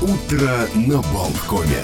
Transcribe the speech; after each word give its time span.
Утро 0.00 0.48
на 0.76 1.02
Болткоме. 1.12 1.82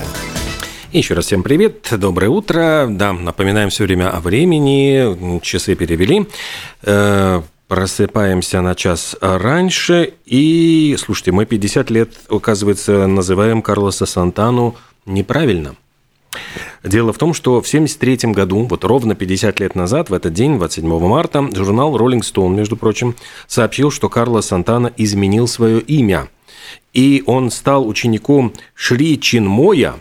Еще 0.93 1.15
раз 1.15 1.27
всем 1.27 1.43
привет, 1.43 1.89
доброе 1.99 2.29
утро. 2.29 2.87
Да, 2.89 3.13
напоминаем 3.13 3.71
все 3.71 3.83
время 3.83 4.09
о 4.11 4.21
времени, 4.21 5.41
часы 5.41 5.75
перевели. 5.75 6.29
Э, 6.85 7.43
просыпаемся 7.67 8.61
на 8.61 8.77
час 8.77 9.17
раньше. 9.21 10.15
И, 10.27 10.95
слушайте, 10.97 11.33
мы 11.33 11.45
50 11.45 11.91
лет, 11.91 12.15
оказывается, 12.29 13.09
называем 13.09 13.63
Карлоса 13.63 14.07
Сантану 14.07 14.77
неправильно. 15.07 15.75
Дело 16.85 17.13
в 17.13 17.19
том, 17.19 17.35
что 17.35 17.61
в 17.61 17.67
1973 17.67 18.33
году, 18.33 18.65
вот 18.71 18.85
ровно 18.85 19.17
50 19.17 19.59
лет 19.59 19.75
назад, 19.75 20.11
в 20.11 20.15
этот 20.15 20.33
день, 20.33 20.59
27 20.59 20.87
марта, 21.01 21.49
журнал 21.53 21.97
Rolling 21.97 22.21
Stone, 22.21 22.55
между 22.55 22.77
прочим, 22.77 23.17
сообщил, 23.49 23.91
что 23.91 24.09
Карлос 24.09 24.47
Сантана 24.47 24.93
изменил 24.97 25.49
свое 25.49 25.81
имя. 25.81 26.29
И 26.93 27.23
он 27.27 27.51
стал 27.51 27.87
учеником 27.87 28.53
Шри 28.75 29.21
Чинмоя 29.21 29.95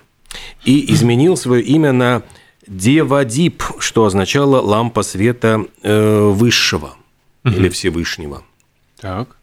и 0.64 0.92
изменил 0.94 1.38
свое 1.38 1.64
имя 1.64 1.92
на 1.92 2.24
Девадип, 2.68 3.64
что 3.80 4.06
означало 4.06 4.62
лампа 4.62 5.04
света 5.04 5.66
э, 5.82 6.28
высшего 6.30 6.96
угу. 7.44 7.54
или 7.54 7.70
Всевышнего. 7.70 8.44
Так. 9.00 9.36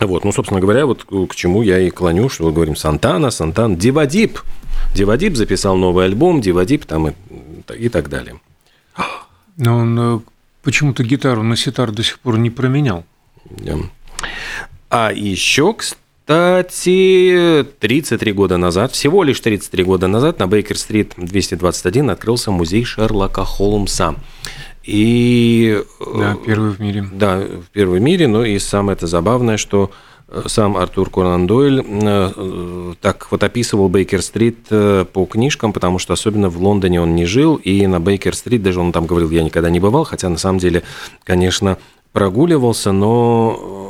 Вот, 0.00 0.24
ну, 0.24 0.32
собственно 0.32 0.60
говоря, 0.60 0.86
вот 0.86 1.04
к 1.04 1.34
чему 1.34 1.62
я 1.62 1.80
и 1.80 1.90
клоню, 1.90 2.28
что 2.28 2.44
мы 2.44 2.52
говорим 2.52 2.76
Сантана, 2.76 3.30
Сантан, 3.30 3.76
Девадип. 3.76 4.40
Девадип 4.94 5.34
записал 5.34 5.76
новый 5.76 6.04
альбом, 6.04 6.40
Девадип 6.40 6.84
там 6.84 7.08
и, 7.08 7.12
и 7.76 7.88
так 7.88 8.08
далее. 8.08 8.38
Но 9.56 9.78
он 9.78 9.98
э, 9.98 10.20
почему-то 10.62 11.02
гитару 11.02 11.42
на 11.42 11.56
ситар 11.56 11.90
до 11.90 12.04
сих 12.04 12.20
пор 12.20 12.38
не 12.38 12.50
променял. 12.50 13.04
Да. 13.50 13.76
А 14.88 15.12
еще, 15.12 15.74
кстати, 15.74 16.00
33 16.28 18.32
года 18.32 18.56
назад, 18.58 18.92
всего 18.92 19.22
лишь 19.22 19.40
33 19.40 19.84
года 19.84 20.08
назад 20.08 20.38
на 20.38 20.46
Бейкер-стрит 20.46 21.14
221 21.16 22.10
открылся 22.10 22.50
музей 22.50 22.84
Шерлока 22.84 23.46
Холмса. 23.46 24.14
И... 24.84 25.82
Да, 25.98 26.36
первый 26.44 26.72
в 26.72 26.80
мире. 26.80 27.08
Да, 27.10 27.42
первый 27.72 28.00
в 28.00 28.02
мире, 28.02 28.28
но 28.28 28.44
и 28.44 28.58
самое 28.58 28.94
это 28.94 29.06
забавное, 29.06 29.56
что 29.56 29.90
э, 30.28 30.42
сам 30.48 30.76
Артур 30.76 31.08
Конан 31.08 31.46
Дойль 31.46 31.82
э, 31.82 32.92
так 33.00 33.28
вот 33.30 33.42
описывал 33.42 33.88
Бейкер-стрит 33.88 34.66
э, 34.68 35.06
по 35.10 35.24
книжкам, 35.24 35.72
потому 35.72 35.98
что 35.98 36.12
особенно 36.12 36.50
в 36.50 36.62
Лондоне 36.62 37.00
он 37.00 37.14
не 37.14 37.24
жил, 37.24 37.56
и 37.56 37.86
на 37.86 38.00
Бейкер-стрит 38.00 38.62
даже 38.62 38.80
он 38.80 38.92
там 38.92 39.06
говорил, 39.06 39.30
я 39.30 39.42
никогда 39.42 39.70
не 39.70 39.80
бывал, 39.80 40.04
хотя 40.04 40.28
на 40.28 40.36
самом 40.36 40.58
деле, 40.58 40.82
конечно, 41.24 41.78
прогуливался, 42.12 42.92
но 42.92 43.87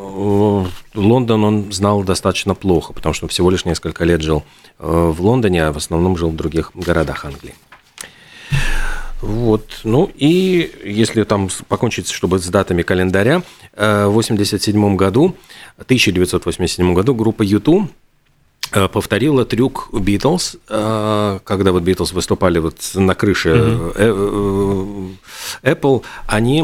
Лондон 0.94 1.44
он 1.44 1.72
знал 1.72 2.02
достаточно 2.02 2.54
плохо, 2.54 2.92
потому 2.92 3.12
что 3.14 3.26
он 3.26 3.28
всего 3.28 3.50
лишь 3.50 3.64
несколько 3.64 4.04
лет 4.04 4.20
жил 4.22 4.42
в 4.78 5.20
Лондоне, 5.20 5.66
а 5.66 5.72
в 5.72 5.76
основном 5.76 6.16
жил 6.16 6.30
в 6.30 6.36
других 6.36 6.72
городах 6.74 7.24
Англии. 7.24 7.54
Вот. 9.20 9.80
Ну 9.84 10.10
и 10.14 10.70
если 10.84 11.24
там 11.24 11.48
покончить, 11.66 12.08
чтобы 12.08 12.38
с 12.38 12.46
датами 12.46 12.82
календаря, 12.82 13.42
э, 13.74 14.06
в 14.06 14.16
1987 14.16 14.96
году, 14.96 15.34
1987 15.76 16.94
году 16.94 17.14
группа 17.14 17.42
YouTube 17.42 17.90
э, 17.90 18.07
повторила 18.70 19.44
трюк 19.44 19.88
Битлз, 19.92 20.56
э, 20.68 21.38
когда 21.44 21.72
вот 21.72 21.82
Битлз 21.82 22.12
выступали 22.12 22.58
вот 22.58 22.76
на 22.94 23.14
крыше 23.14 23.48
mm-hmm. 23.50 25.16
Apple, 25.62 26.02
они 26.26 26.62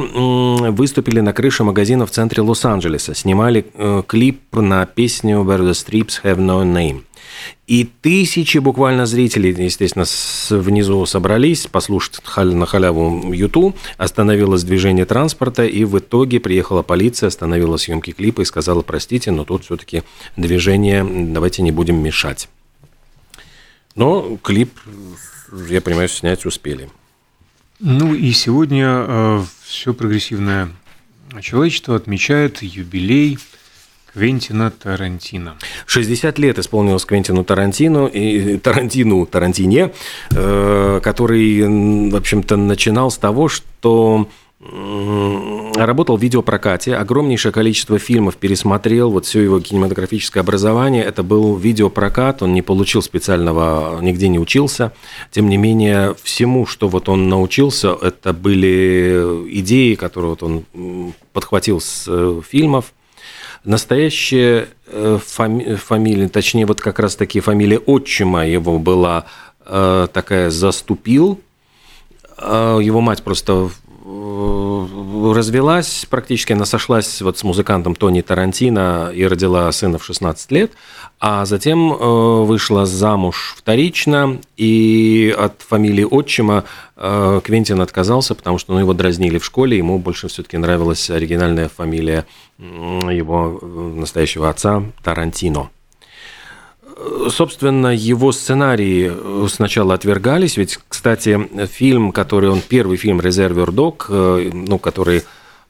выступили 0.71 1.21
на 1.21 1.33
крыше 1.33 1.65
магазина 1.65 2.07
в 2.07 2.11
центре 2.11 2.43
Лос-Анджелеса, 2.43 3.15
снимали 3.15 3.67
клип 4.07 4.41
на 4.53 4.87
песню 4.87 5.39
Where 5.39 5.61
the 5.61 5.73
Strips 5.73 6.23
Have 6.23 6.39
No 6.39 6.65
Name. 6.65 7.03
И 7.67 7.85
тысячи 7.85 8.59
буквально 8.59 9.07
зрителей, 9.07 9.51
естественно, 9.51 10.05
внизу 10.51 11.05
собрались 11.07 11.67
послушать 11.67 12.21
на 12.37 12.67
халяву 12.67 13.33
Юту. 13.33 13.75
Остановилось 13.97 14.65
движение 14.65 15.07
транспорта, 15.07 15.65
и 15.65 15.85
в 15.85 15.99
итоге 15.99 16.41
приехала 16.41 16.83
полиция, 16.83 17.29
остановила 17.29 17.77
съемки 17.77 18.13
клипа 18.13 18.43
и 18.43 18.45
сказала, 18.45 18.83
простите, 18.83 19.31
но 19.31 19.45
тут 19.45 19.65
все-таки 19.65 20.03
движение, 20.37 21.05
давайте 21.05 21.63
не 21.63 21.71
будем 21.71 21.97
мешать. 22.03 22.49
Но 23.95 24.37
клип, 24.43 24.79
я 25.69 25.81
понимаю, 25.81 26.09
снять 26.09 26.45
успели. 26.45 26.91
Ну 27.81 28.15
и 28.15 28.33
сегодня 28.33 28.87
э, 28.89 29.45
все 29.65 29.95
прогрессивное 29.95 30.71
человечество 31.41 31.97
отмечает 31.97 32.63
юбилей– 32.63 33.39
Квентина 34.15 34.71
Тарантино. 34.71 35.57
60 35.87 36.39
лет 36.39 36.59
исполнилось 36.59 37.05
Квентину 37.05 37.43
Тарантино 37.45 38.07
и 38.07 38.57
Тарантину 38.59 39.27
Тарантине, 39.27 39.93
э, 40.31 41.01
который, 41.03 42.11
в 42.11 42.17
общем-то, 42.17 42.57
начинал 42.57 43.11
с 43.11 43.19
того, 43.19 43.49
что 43.49 44.29
работал 45.75 46.17
в 46.17 46.23
видеопрокате, 46.23 46.95
огромнейшее 46.97 47.53
количество 47.53 47.99
фильмов 47.99 48.37
пересмотрел, 48.37 49.11
вот 49.11 49.27
все 49.27 49.43
его 49.43 49.61
кинематографическое 49.61 50.43
образование, 50.43 51.05
это 51.05 51.23
был 51.23 51.57
видеопрокат, 51.57 52.43
он 52.43 52.55
не 52.55 52.63
получил 52.63 53.03
специального, 53.03 54.01
нигде 54.01 54.29
не 54.29 54.39
учился, 54.39 54.93
тем 55.31 55.51
не 55.51 55.59
менее, 55.59 56.15
всему, 56.23 56.65
что 56.65 56.89
вот 56.89 57.11
он 57.11 57.29
научился, 57.29 57.95
это 58.01 58.33
были 58.33 59.45
идеи, 59.61 59.97
которые 59.97 60.31
вот 60.31 60.43
он 60.43 61.13
подхватил 61.33 61.81
с 61.81 62.07
э, 62.09 62.41
фильмов, 62.49 62.95
Настоящая 63.65 64.69
э, 64.87 65.19
фами- 65.25 65.77
фамилия, 65.77 66.29
точнее, 66.29 66.67
вот 66.67 66.81
как 66.81 66.99
раз 66.99 67.17
таки 67.17 67.41
фамилия 67.41 67.79
отчима 67.79 68.47
его 68.47 68.79
была 68.79 69.25
э, 69.65 70.07
такая 70.13 70.51
«Заступил». 70.51 71.41
А 72.37 72.79
его 72.79 73.01
мать 73.01 73.23
просто 73.23 73.71
э, 74.05 74.74
развелась 75.33 76.07
практически, 76.11 76.53
она 76.53 76.65
сошлась 76.65 77.23
вот 77.23 77.39
с 77.39 77.45
музыкантом 77.45 77.95
Тони 77.95 78.21
Тарантино 78.21 79.11
и 79.15 79.25
родила 79.25 79.71
сына 79.73 79.99
в 79.99 80.05
16 80.05 80.51
лет, 80.53 80.73
а 81.21 81.45
затем 81.47 81.93
э, 81.93 82.45
вышла 82.45 82.85
замуж 82.87 83.55
вторично, 83.57 84.39
и 84.57 85.35
от 85.37 85.63
фамилии 85.63 86.05
отчима 86.05 86.65
э, 86.97 87.41
Квентин 87.43 87.81
отказался, 87.81 88.35
потому 88.35 88.59
что 88.59 88.73
ну, 88.75 88.81
его 88.81 88.93
дразнили 88.93 89.39
в 89.39 89.45
школе, 89.45 89.79
ему 89.79 89.99
больше 89.99 90.29
все-таки 90.29 90.59
нравилась 90.59 91.09
оригинальная 91.11 91.69
фамилия 91.69 92.27
его 92.59 93.59
настоящего 93.97 94.49
отца 94.49 94.83
Тарантино. 95.03 95.71
Собственно, 97.29 97.95
его 97.95 98.31
сценарии 98.33 99.49
сначала 99.49 99.95
отвергались, 99.95 100.57
ведь, 100.57 100.79
кстати, 100.89 101.67
фильм, 101.67 102.13
который 102.13 102.51
он, 102.51 102.61
первый 102.61 102.97
фильм 102.97 103.21
«Резервер 103.21 103.73
Док», 103.73 104.07
ну, 104.09 104.79
который 104.79 105.23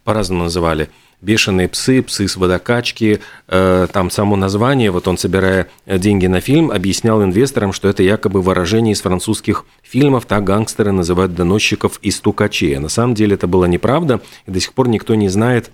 по-разному 0.05 0.45
называли– 0.45 0.91
«Бешеные 1.25 1.69
псы», 1.69 2.03
«Псы 2.03 2.29
с 2.29 2.37
водокачки». 2.37 3.21
Э, 3.49 3.87
там 3.91 4.11
само 4.11 4.37
название, 4.37 4.91
вот 4.91 5.09
он, 5.09 5.17
собирая 5.17 5.69
деньги 5.87 6.27
на 6.27 6.41
фильм, 6.41 6.71
объяснял 6.71 7.23
инвесторам, 7.25 7.73
что 7.73 7.89
это 7.89 8.03
якобы 8.03 8.43
выражение 8.43 8.93
из 8.93 9.01
французских 9.01 9.65
фильмов, 9.83 10.27
так 10.27 10.45
гангстеры 10.45 10.93
называют 10.93 11.35
доносчиков 11.35 11.99
и 12.03 12.11
стукачей. 12.11 12.77
А 12.77 12.81
на 12.81 12.91
самом 12.91 13.15
деле 13.15 13.37
это 13.37 13.47
была 13.47 13.67
неправда, 13.67 14.21
и 14.47 14.51
до 14.51 14.61
сих 14.61 14.75
пор 14.75 14.89
никто 14.89 15.15
не 15.15 15.31
знает, 15.31 15.69
э, 15.69 15.71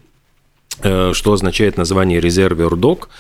что 0.79 1.33
означает 1.33 1.77
название 1.77 2.21
«Резервер 2.21 2.77
Док», 2.77 3.11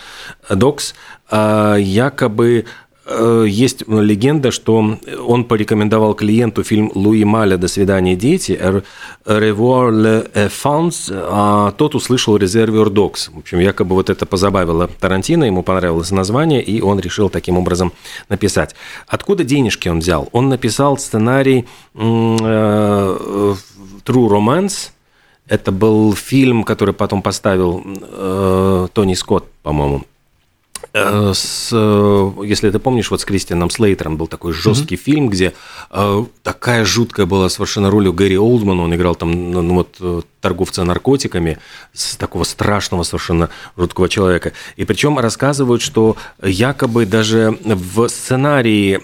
«Докс». 0.49 0.94
А 1.28 1.77
якобы 1.77 2.65
Э, 3.11 3.44
есть 3.47 3.88
легенда, 3.88 4.53
что 4.53 4.99
он 5.27 5.44
порекомендовал 5.44 6.15
клиенту 6.15 6.62
фильм 6.62 6.93
Луи 6.94 7.25
Маля 7.25 7.56
«До 7.56 7.66
свидания, 7.66 8.15
дети», 8.15 8.59
«Revoir 9.25 9.91
le 9.91 10.31
enfants», 10.33 11.11
а 11.12 11.72
тот 11.72 11.97
услышал 11.97 12.37
«Резервер 12.37 12.87
Dogs». 12.87 13.31
В 13.34 13.38
общем, 13.38 13.59
якобы 13.59 13.97
вот 13.97 14.11
это 14.11 14.27
позабавило 14.27 14.88
Тарантино, 15.00 15.44
ему 15.44 15.65
понравилось 15.65 16.12
название, 16.12 16.62
и 16.62 16.81
он 16.81 17.00
решил 17.00 17.29
таким 17.31 17.58
образом 17.58 17.93
написать. 18.29 18.76
Откуда 19.08 19.43
денежки 19.43 19.88
он 19.88 19.99
взял? 19.99 20.29
Он 20.31 20.49
написал 20.49 20.96
сценарий 20.96 21.67
э, 21.94 21.99
«True 21.99 23.56
Romance», 24.06 24.91
это 25.50 25.73
был 25.73 26.14
фильм, 26.14 26.62
который 26.62 26.94
потом 26.94 27.23
поставил 27.23 27.82
э, 27.85 28.88
Тони 28.94 29.14
Скотт, 29.14 29.44
по-моему. 29.62 30.05
Э, 30.93 31.32
с, 31.35 31.70
э, 31.73 32.31
если 32.44 32.70
ты 32.70 32.79
помнишь, 32.79 33.11
вот 33.11 33.20
с 33.20 33.25
Кристианом 33.25 33.69
Слейтером 33.69 34.17
был 34.17 34.29
такой 34.29 34.52
жесткий 34.52 34.94
mm-hmm. 34.94 34.99
фильм, 34.99 35.29
где 35.29 35.52
э, 35.91 36.25
такая 36.44 36.85
жуткая 36.85 37.26
была 37.26 37.49
совершенно 37.49 37.91
роль 37.91 38.06
у 38.06 38.12
Гэри 38.12 38.38
Олдмана, 38.38 38.82
он 38.82 38.94
играл 38.94 39.17
там, 39.17 39.50
ну, 39.50 39.61
ну 39.61 39.75
вот 39.75 40.25
торговца 40.40 40.84
наркотиками, 40.84 41.58
с 41.92 42.16
такого 42.16 42.44
страшного 42.44 43.02
совершенно 43.02 43.50
жуткого 43.76 44.08
человека. 44.08 44.52
И 44.76 44.84
причем 44.84 45.19
рассказывают, 45.19 45.82
что 45.82 46.16
якобы 46.42 47.06
даже 47.06 47.58
в 47.64 48.08
сценарии 48.08 49.00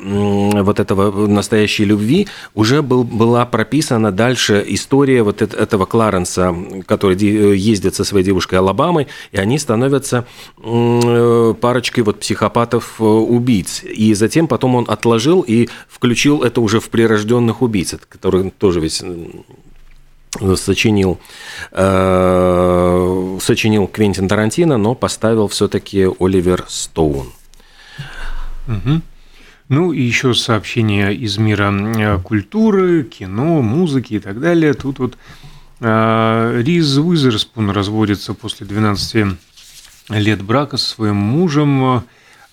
вот 0.63 0.81
этого 0.81 1.27
настоящей 1.27 1.85
любви 1.85 2.29
уже 2.55 2.83
был, 2.83 3.05
была 3.05 3.45
прописана 3.47 4.13
дальше 4.13 4.65
история 4.67 5.23
вот 5.23 5.43
этого 5.43 5.87
Кларенса, 5.87 6.55
который 6.87 7.17
ездит 7.17 7.95
со 7.95 8.05
своей 8.05 8.25
девушкой 8.25 8.57
Алабамой, 8.57 9.09
и 9.33 9.39
они 9.39 9.59
становятся 9.59 10.27
парочкой 10.57 12.05
вот 12.05 12.21
психопатов-убийц. 12.21 13.83
И 13.85 14.15
затем 14.15 14.49
потом 14.49 14.75
он 14.75 14.87
отложил 14.89 15.43
и 15.43 15.69
включил 15.89 16.43
это 16.43 16.61
уже 16.61 16.81
в 16.81 16.89
прирожденных 16.89 17.63
убийц, 17.63 17.95
которые 18.09 18.51
тоже 18.51 18.81
ведь 18.81 19.03
сочинил, 20.57 21.19
э, 21.73 23.39
сочинил 23.41 23.87
Квентин 23.87 24.29
Тарантино, 24.29 24.79
но 24.79 24.95
поставил 24.95 25.49
все-таки 25.49 26.09
Оливер 26.19 26.65
Стоун. 26.69 27.33
Угу. 28.69 29.01
Ну 29.69 29.93
и 29.93 30.01
еще 30.01 30.35
сообщения 30.35 31.11
из 31.11 31.39
мира 31.39 31.73
э, 31.73 32.19
культуры, 32.21 33.03
кино, 33.03 33.63
музыки 33.63 34.15
и 34.15 34.21
так 34.21 34.41
далее. 34.41 34.75
Тут 34.75 34.99
вот 35.01 35.19
э, 35.81 36.63
Риз 36.65 36.97
Уизерспун 36.99 37.71
разводится 37.71 38.35
после 38.35 38.67
12 38.67 39.39
лет 40.11 40.43
брака 40.43 40.77
со 40.77 40.87
своим 40.87 41.17
мужем, 41.17 42.05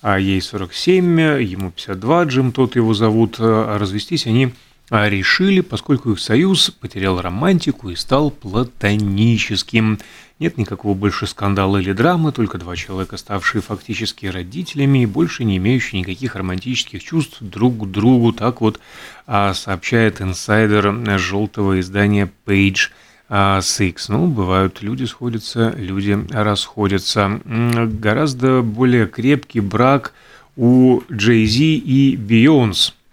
а 0.02 0.18
ей 0.18 0.42
47, 0.42 1.20
ему 1.42 1.70
52, 1.70 2.24
Джим 2.24 2.52
тот 2.52 2.76
его 2.76 2.94
зовут, 2.94 3.36
а 3.38 3.78
развестись 3.78 4.26
они 4.26 4.52
а 4.90 5.08
решили, 5.08 5.60
поскольку 5.60 6.12
их 6.12 6.20
союз 6.20 6.70
потерял 6.70 7.20
романтику 7.20 7.90
и 7.90 7.96
стал 7.96 8.30
платоническим. 8.30 9.98
Нет 10.38 10.58
никакого 10.58 10.94
больше 10.94 11.26
скандала 11.26 11.78
или 11.78 11.92
драмы, 11.92 12.32
только 12.32 12.58
два 12.58 12.76
человека, 12.76 13.16
ставшие 13.16 13.62
фактически 13.62 14.26
родителями 14.26 15.04
и 15.04 15.06
больше 15.06 15.44
не 15.44 15.56
имеющие 15.56 16.00
никаких 16.00 16.36
романтических 16.36 17.02
чувств 17.02 17.38
друг 17.40 17.78
к 17.78 17.86
другу. 17.86 18.32
Так 18.32 18.60
вот 18.60 18.80
а, 19.26 19.54
сообщает 19.54 20.20
инсайдер 20.20 21.18
желтого 21.18 21.80
издания 21.80 22.30
Page 22.46 22.90
Six. 23.30 23.96
Ну, 24.08 24.26
бывают 24.26 24.82
люди 24.82 25.04
сходятся, 25.04 25.72
люди 25.76 26.18
расходятся. 26.30 27.40
Гораздо 27.44 28.60
более 28.60 29.06
крепкий 29.06 29.60
брак 29.60 30.12
у 30.56 31.00
Джей 31.10 31.46
Зи 31.46 31.76
и 31.76 32.16
Бейонс– 32.16 32.94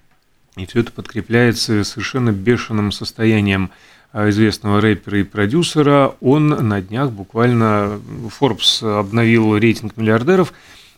и 0.58 0.66
все 0.66 0.82
это 0.82 0.92
подкрепляется 0.92 1.84
совершенно 1.84 2.32
бешеным 2.32 2.92
состоянием 2.92 3.72
а, 4.12 4.30
известного 4.30 4.82
рэпера 4.82 5.20
и 5.20 5.24
продюсера. 5.24 6.16
Он 6.20 6.48
на 6.50 6.82
днях 6.82 7.12
буквально 7.12 8.00
Forbes 8.40 8.86
обновил 9.00 9.58
рейтинг 9.58 9.96
миллиардеров, 9.96 10.54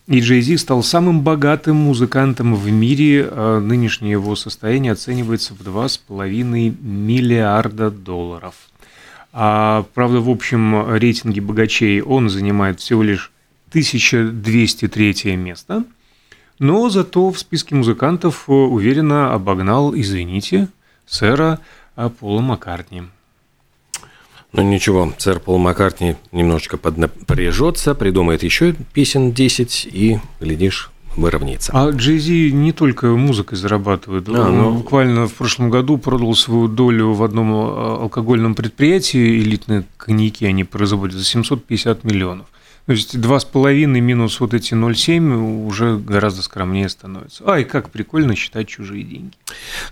и 0.07 0.19
Джей 0.19 0.41
Зи 0.41 0.57
стал 0.57 0.83
самым 0.83 1.21
богатым 1.21 1.77
музыкантом 1.77 2.55
в 2.55 2.69
мире. 2.71 3.27
А, 3.29 3.59
нынешнее 3.59 4.11
его 4.11 4.35
состояние 4.35 4.93
оценивается 4.93 5.53
в 5.53 5.61
2,5 5.61 6.75
миллиарда 6.81 7.91
долларов. 7.91 8.55
А, 9.31 9.85
правда, 9.93 10.19
в 10.19 10.29
общем 10.29 10.95
рейтинге 10.95 11.41
богачей 11.41 12.01
он 12.01 12.29
занимает 12.29 12.79
всего 12.79 13.03
лишь 13.03 13.31
1203 13.69 15.35
место– 15.35 15.83
но 16.59 16.89
зато 16.89 17.31
в 17.31 17.39
списке 17.39 17.75
музыкантов 17.75 18.45
э, 18.47 18.51
уверенно 18.51 19.33
обогнал, 19.33 19.93
извините, 19.95 20.67
сэра 21.05 21.59
э, 21.95 22.09
Пола 22.19 22.41
Маккартни. 22.41 23.03
Ну 24.53 24.61
ничего, 24.61 25.11
сэр 25.17 25.39
Пол 25.39 25.57
Маккартни 25.57 26.15
немножечко 26.31 26.77
поднапряжется, 26.77 27.95
придумает 27.95 28.43
еще 28.43 28.75
песен 28.93 29.31
10 29.31 29.87
и, 29.91 30.19
глядишь, 30.39 30.91
выровняется. 31.15 31.71
А 31.73 31.89
Джей 31.89 32.51
не 32.51 32.71
только 32.71 33.07
музыкой 33.07 33.57
зарабатывает. 33.57 34.29
А, 34.29 34.47
Он 34.47 34.57
ну... 34.57 34.73
буквально 34.75 35.27
в 35.27 35.33
прошлом 35.33 35.71
году 35.71 35.97
продал 35.97 36.35
свою 36.35 36.67
долю 36.67 37.13
в 37.13 37.23
одном 37.23 37.51
э, 37.51 38.01
алкогольном 38.01 38.53
предприятии, 38.53 39.39
элитные 39.39 39.85
коньяки 39.97 40.45
они 40.45 40.63
производят, 40.63 41.17
за 41.17 41.23
750 41.23 42.03
миллионов. 42.03 42.45
То 42.85 42.91
есть 42.91 43.15
2,5 43.15 43.85
минус 43.85 44.39
вот 44.41 44.53
эти 44.53 44.73
0,7 44.73 45.65
уже 45.65 45.97
гораздо 45.97 46.41
скромнее 46.41 46.89
становится. 46.89 47.43
А, 47.45 47.59
и 47.59 47.63
как 47.63 47.89
прикольно 47.89 48.35
считать 48.35 48.67
чужие 48.67 49.03
деньги. 49.03 49.31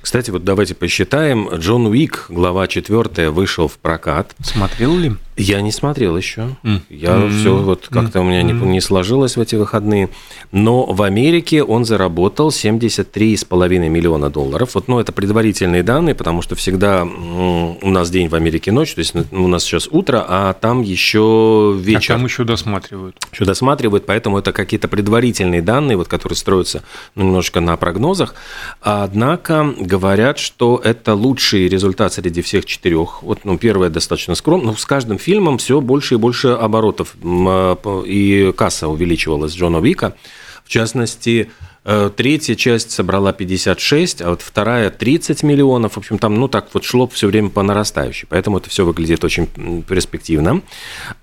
Кстати, 0.02 0.30
вот 0.30 0.44
давайте 0.44 0.76
посчитаем. 0.76 1.48
Джон 1.56 1.88
Уик, 1.88 2.26
глава 2.28 2.68
4, 2.68 3.30
вышел 3.30 3.70
в 3.70 3.78
прокат. 3.78 4.36
Смотрел 4.44 4.98
ли? 4.98 5.14
Я 5.42 5.62
не 5.62 5.72
смотрел 5.72 6.16
еще. 6.18 6.50
Mm. 6.64 6.82
Я 6.90 7.10
mm. 7.10 7.40
все 7.40 7.56
вот 7.56 7.88
как-то 7.90 8.20
mm. 8.20 8.22
у 8.22 8.26
меня 8.26 8.44
не, 8.44 8.54
не 8.54 8.82
сложилось 8.82 9.38
в 9.38 9.42
эти 9.42 9.56
выходные. 9.56 10.10
Но 10.52 10.86
в 10.86 11.02
Америке 11.02 11.64
он 11.64 11.86
заработал 11.86 12.50
73,5 12.50 13.90
миллиона 13.90 14.30
долларов. 14.30 14.76
Вот, 14.76 14.88
ну, 14.88 15.00
это 15.00 15.12
предварительные 15.12 15.84
данные, 15.84 16.16
потому 16.16 16.42
что 16.42 16.56
всегда 16.56 17.04
у 17.04 17.90
нас 17.90 18.10
день 18.10 18.28
в 18.28 18.36
Америке 18.36 18.72
ночь, 18.72 18.94
то 18.94 19.00
есть 19.00 19.14
у 19.32 19.48
нас 19.48 19.64
сейчас 19.64 19.88
утро, 19.92 20.24
а 20.28 20.54
там 20.54 20.82
еще 20.82 21.76
вечер. 21.80 22.14
А 22.14 22.18
там 22.18 22.26
еще 22.26 22.44
досматривают. 22.44 23.16
Еще 23.32 23.46
досматривают, 23.46 24.06
поэтому 24.06 24.38
это 24.38 24.52
какие-то 24.52 24.88
предварительные 24.88 25.62
данные, 25.62 25.98
вот, 25.98 26.08
которые 26.08 26.38
строятся 26.38 26.84
ну, 27.16 27.24
немножко 27.24 27.62
на 27.62 27.78
прогнозах. 27.78 28.36
Однако 28.82 29.74
говорят, 29.80 30.38
что 30.38 30.80
это 30.84 31.16
лучший 31.16 31.68
результат 31.68 32.14
среди 32.14 32.42
всех 32.42 32.66
четырех. 32.66 33.24
Вот, 33.24 33.40
ну, 33.46 33.58
первое 33.58 33.90
достаточно 33.90 34.36
скромно. 34.36 34.72
Ну, 34.72 34.76
с 34.76 34.86
каждым 34.86 35.18
фильмом 35.18 35.31
все 35.57 35.81
больше 35.81 36.16
и 36.16 36.18
больше 36.18 36.50
оборотов, 36.50 37.16
а, 37.24 38.04
и 38.06 38.51
касса 38.56 38.88
увеличивалась 38.88 39.54
Джона 39.54 39.80
Уика. 39.80 40.16
В 40.63 40.69
частности, 40.69 41.51
э, 41.83 42.10
третья 42.16 42.56
часть 42.56 42.92
собрала 42.92 43.33
56, 43.33 44.22
а 44.22 44.30
вот 44.30 44.42
вторая 44.42 44.89
30 44.89 45.44
миллионов. 45.44 45.94
В 45.94 45.98
общем, 45.98 46.18
там, 46.18 46.36
ну, 46.36 46.48
так 46.48 46.69
вот 46.74 46.86
шло 46.86 47.07
все 47.10 47.28
время 47.28 47.50
по 47.50 47.62
нарастающей. 47.62 48.25
Поэтому 48.30 48.60
это 48.60 48.69
все 48.69 48.86
выглядит 48.86 49.24
очень 49.25 49.48
перспективно. 49.83 50.62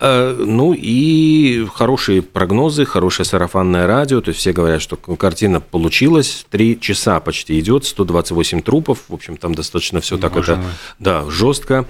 Э, 0.00 0.36
ну 0.38 0.74
и 0.76 1.66
хорошие 1.72 2.20
прогнозы, 2.20 2.84
хорошее 2.84 3.24
сарафанное 3.24 3.86
радио. 3.86 4.20
То 4.20 4.30
есть 4.30 4.40
все 4.40 4.52
говорят, 4.52 4.82
что 4.82 4.96
картина 4.96 5.60
получилась. 5.60 6.44
Три 6.50 6.78
часа 6.78 7.20
почти 7.20 7.58
идет, 7.58 7.86
128 7.86 8.60
трупов. 8.60 9.04
В 9.08 9.14
общем, 9.14 9.38
там 9.38 9.54
достаточно 9.54 10.00
все 10.00 10.18
так 10.18 10.36
это, 10.36 10.62
да, 10.98 11.24
жестко. 11.30 11.86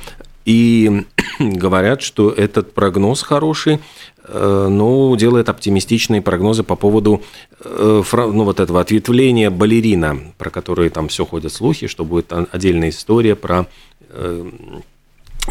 И 0.48 1.04
говорят, 1.38 2.00
что 2.00 2.30
этот 2.30 2.72
прогноз 2.72 3.22
хороший, 3.22 3.80
ну, 4.32 5.14
делает 5.16 5.50
оптимистичные 5.50 6.22
прогнозы 6.22 6.62
по 6.62 6.74
поводу 6.74 7.22
э, 7.60 8.02
ну, 8.12 8.44
вот 8.44 8.60
этого 8.60 8.80
ответвления 8.80 9.50
балерина, 9.50 10.18
про 10.38 10.50
которые 10.50 10.88
там 10.90 11.08
все 11.08 11.26
ходят 11.26 11.52
слухи, 11.52 11.86
что 11.86 12.04
будет 12.04 12.32
отдельная 12.32 12.88
история 12.90 13.36
про 13.36 13.66
э, 14.10 14.50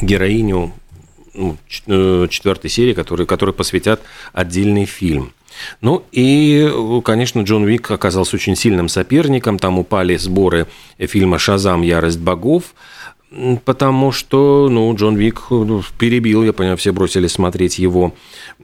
героиню 0.01 0.73
ну, 1.35 1.57
четвертой 2.27 2.69
серии, 2.69 2.94
который, 2.94 3.27
который 3.27 3.53
посвятят 3.53 4.01
отдельный 4.33 4.85
фильм. 4.85 5.31
Ну 5.81 6.03
и, 6.11 6.71
конечно, 7.03 7.41
Джон 7.41 7.63
Уик 7.63 7.89
оказался 7.91 8.35
очень 8.35 8.56
сильным 8.56 8.89
соперником. 8.89 9.59
Там 9.59 9.80
упали 9.80 10.16
сборы 10.18 10.68
фильма 10.99 11.39
«Шазам. 11.39 11.81
Ярость 11.81 12.19
богов», 12.19 12.75
потому 13.65 14.11
что, 14.11 14.69
ну, 14.69 14.93
Джон 14.95 15.15
Вик 15.15 15.47
ну, 15.49 15.83
перебил, 15.97 16.43
я 16.43 16.53
понимаю, 16.53 16.77
все 16.77 16.91
бросили 16.91 17.27
смотреть 17.27 17.79
его. 17.79 18.13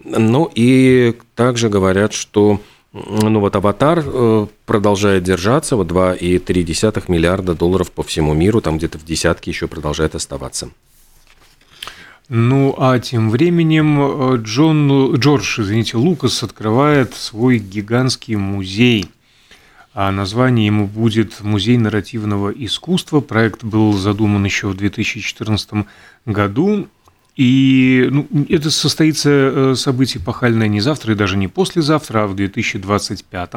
Ну, 0.04 0.50
и 0.56 1.16
также 1.36 1.70
говорят, 1.70 2.14
что 2.14 2.60
ну 2.94 3.40
вот 3.40 3.56
«Аватар» 3.56 4.04
э, 4.06 4.48
продолжает 4.68 5.24
держаться, 5.24 5.76
вот 5.76 5.88
2,3 5.88 7.04
миллиарда 7.08 7.56
долларов 7.56 7.92
по 7.92 8.04
всему 8.04 8.36
миру, 8.36 8.62
там 8.62 8.78
где-то 8.78 9.00
в 9.00 9.06
десятке 9.06 9.50
еще 9.50 9.68
продолжает 9.68 10.14
оставаться. 10.14 10.70
Ну, 12.30 12.76
а 12.78 13.00
тем 13.00 13.32
временем 13.32 14.00
э, 14.00 14.38
Джон, 14.38 15.16
Джордж, 15.16 15.60
извините, 15.60 15.98
Лукас 15.98 16.44
открывает 16.44 17.16
свой 17.16 17.58
гигантский 17.58 18.36
музей– 18.36 19.10
а 19.94 20.12
название 20.12 20.66
ему 20.66 20.88
будет 20.88 21.42
«Музей 21.42 21.78
нарративного 21.78 22.50
искусства». 22.50 23.20
Проект 23.20 23.64
был 23.64 23.94
задуман 23.94 24.44
еще 24.44 24.68
в 24.68 24.76
2014 24.76 25.86
году. 26.26 26.88
И 27.36 28.08
ну, 28.12 28.28
это 28.50 28.72
состоится 28.72 29.30
э, 29.30 29.76
событие 29.76 30.22
пахальное 30.22 30.68
не 30.68 30.82
завтра 30.82 31.14
и 31.14 31.16
даже 31.16 31.38
не 31.38 31.48
послезавтра, 31.48 32.24
а 32.24 32.28
в 32.28 32.36
2025. 32.36 33.52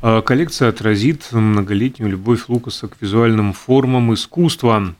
А 0.00 0.22
коллекция 0.22 0.70
отразит 0.70 1.30
многолетнюю 1.32 2.10
любовь 2.10 2.44
Лукаса 2.48 2.88
к 2.88 2.96
визуальным 3.00 3.52
формам 3.52 4.14
искусства. 4.14 4.94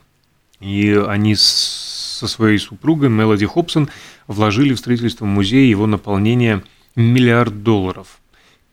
И 0.61 0.93
они 0.93 1.37
со 1.37 2.29
своей 2.29 2.59
супругой 2.59 3.09
Мелоди 3.09 3.47
Хобсон 3.47 3.89
вложили 4.29 4.75
в 4.75 4.79
строительство 4.79 5.25
музея 5.25 5.69
его 5.69 5.87
наполнение 5.87 6.63
миллиард 6.97 7.63
долларов– 7.63 8.19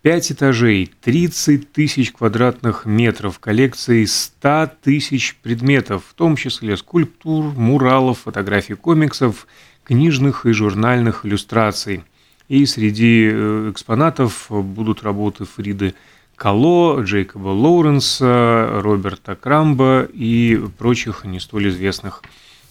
Пять 0.01 0.31
этажей, 0.31 0.91
30 1.01 1.72
тысяч 1.72 2.12
квадратных 2.12 2.88
метров, 2.88 3.38
коллекции 3.38 4.05
100 4.05 4.72
тысяч 4.81 5.36
предметов, 5.43 6.03
в 6.10 6.15
том 6.15 6.36
числе 6.36 6.75
скульптур, 6.75 7.53
муралов, 7.53 8.22
фотографий 8.22 8.74
комиксов, 8.74 9.46
книжных 9.84 10.48
и 10.48 10.53
журнальных 10.53 11.24
иллюстраций. 11.24 12.03
И 12.48 12.65
среди 12.65 13.29
э, 13.31 13.70
экспонатов 13.72 14.48
будут 14.50 15.03
работы 15.03 15.46
Фриды 15.46 15.93
Кало, 16.36 17.03
Джейкоба 17.03 17.50
Лоуренса, 17.50 18.79
Роберта 18.81 19.36
Крамба 19.36 20.10
и 20.12 20.60
прочих 20.79 21.25
не 21.25 21.39
столь 21.39 21.70
известных 21.70 22.24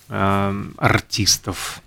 э, 0.08 0.64
артистов. 0.78 1.80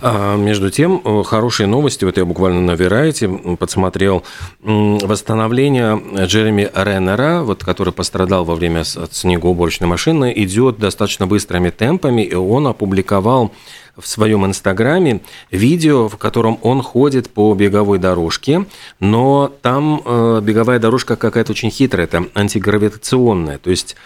А, 0.00 0.36
между 0.36 0.70
тем, 0.70 1.00
э, 1.04 1.22
хорошие 1.24 1.66
новости, 1.66 2.04
вот 2.04 2.16
я 2.16 2.24
буквально 2.24 2.60
на 2.60 2.72
Variety 2.72 3.56
подсмотрел, 3.56 4.24
восстановление 4.62 6.00
Джереми 6.26 6.70
Реннера, 6.74 7.42
вот, 7.42 7.64
который 7.64 7.92
пострадал 7.92 8.44
во 8.44 8.54
время 8.54 8.84
снегоуборочной 8.84 9.88
машины, 9.88 10.32
идет 10.36 10.78
достаточно 10.78 11.26
быстрыми 11.26 11.70
темпами, 11.70 12.22
и 12.22 12.34
он 12.34 12.66
опубликовал 12.66 13.52
в 13.98 14.06
своем 14.06 14.46
инстаграме 14.46 15.20
видео, 15.50 16.08
в 16.08 16.16
котором 16.16 16.58
он 16.62 16.82
ходит 16.82 17.30
по 17.30 17.52
беговой 17.54 17.98
дорожке, 17.98 18.66
но 19.00 19.52
там 19.62 20.00
э, 20.04 20.40
беговая 20.42 20.78
дорожка 20.78 21.16
какая-то 21.16 21.52
очень 21.52 21.70
хитрая, 21.70 22.06
это 22.06 22.26
антигравитационная, 22.34 23.58
то 23.58 23.70
есть 23.70 23.96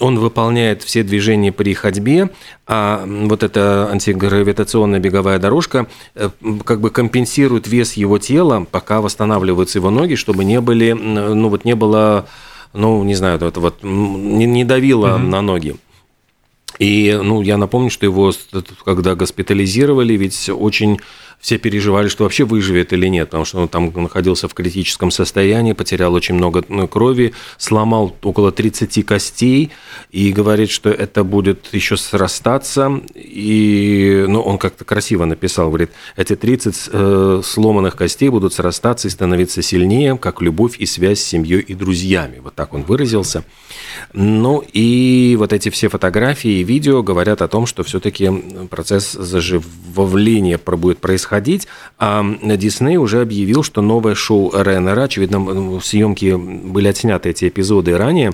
он 0.00 0.18
выполняет 0.18 0.82
все 0.82 1.02
движения 1.02 1.52
при 1.52 1.74
ходьбе, 1.74 2.30
а 2.66 3.04
вот 3.06 3.42
эта 3.42 3.88
антигравитационная 3.90 4.98
беговая 4.98 5.38
дорожка 5.38 5.86
э, 6.14 6.30
как 6.64 6.80
бы 6.80 6.90
компенсирует 6.90 7.68
вес 7.68 7.94
его 7.94 8.18
тела, 8.18 8.66
пока 8.70 9.00
восстанавливаются 9.00 9.78
его 9.78 9.90
ноги, 9.90 10.16
чтобы 10.16 10.44
не 10.44 10.60
были, 10.60 10.92
ну 10.92 11.48
вот 11.48 11.64
не 11.64 11.74
было 11.74 12.26
ну, 12.72 13.02
не 13.04 13.14
знаю, 13.14 13.40
это 13.40 13.58
вот 13.58 13.82
не, 13.82 14.44
не 14.44 14.64
давило 14.64 15.06
mm-hmm. 15.06 15.28
на 15.28 15.40
ноги. 15.40 15.76
И, 16.78 17.18
ну, 17.22 17.42
я 17.42 17.56
напомню, 17.56 17.90
что 17.90 18.06
его, 18.06 18.32
когда 18.84 19.14
госпитализировали, 19.14 20.14
ведь 20.14 20.48
очень 20.48 20.98
все 21.40 21.58
переживали, 21.58 22.08
что 22.08 22.24
вообще 22.24 22.44
выживет 22.44 22.92
или 22.92 23.06
нет, 23.06 23.28
потому 23.28 23.44
что 23.44 23.58
он 23.58 23.68
там 23.68 23.92
находился 23.94 24.48
в 24.48 24.54
критическом 24.54 25.10
состоянии, 25.10 25.74
потерял 25.74 26.12
очень 26.14 26.34
много 26.34 26.64
ну, 26.68 26.88
крови, 26.88 27.34
сломал 27.58 28.16
около 28.22 28.52
30 28.52 29.04
костей 29.04 29.70
и 30.10 30.32
говорит, 30.32 30.70
что 30.70 30.90
это 30.90 31.24
будет 31.24 31.72
еще 31.72 31.96
срастаться. 31.96 33.00
И 33.14 34.24
ну, 34.28 34.40
он 34.40 34.58
как-то 34.58 34.84
красиво 34.84 35.24
написал, 35.24 35.68
говорит, 35.68 35.90
эти 36.16 36.34
30 36.34 36.88
э, 36.92 37.42
сломанных 37.44 37.96
костей 37.96 38.28
будут 38.28 38.54
срастаться 38.54 39.08
и 39.08 39.10
становиться 39.10 39.62
сильнее, 39.62 40.16
как 40.18 40.42
любовь 40.42 40.76
и 40.78 40.86
связь 40.86 41.20
с 41.20 41.24
семьей 41.24 41.60
и 41.60 41.74
друзьями. 41.74 42.40
Вот 42.42 42.54
так 42.54 42.74
он 42.74 42.82
выразился. 42.82 43.44
Ну 44.12 44.64
и 44.72 45.36
вот 45.38 45.52
эти 45.52 45.68
все 45.68 45.88
фотографии 45.88 46.60
и 46.60 46.64
видео 46.64 47.02
говорят 47.02 47.42
о 47.42 47.48
том, 47.48 47.66
что 47.66 47.84
все-таки 47.84 48.30
процесс 48.70 49.12
заживления 49.12 50.58
будет 50.58 50.98
происходить. 50.98 51.25
А 51.98 52.24
Дисней 52.42 52.96
уже 52.96 53.20
объявил, 53.20 53.62
что 53.62 53.82
новое 53.82 54.14
шоу 54.14 54.52
Реннера, 54.54 55.04
очевидно, 55.04 55.80
съемки 55.80 56.34
были 56.36 56.88
отсняты 56.88 57.30
эти 57.30 57.48
эпизоды 57.48 57.96
ранее, 57.96 58.32